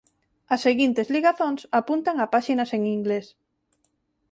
[0.53, 3.27] As seguintes ligazóns apuntan a páxinas en inglés.